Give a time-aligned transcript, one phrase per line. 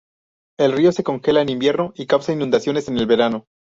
[0.57, 3.45] El río se congela en invierno y causa inundaciones en el verano.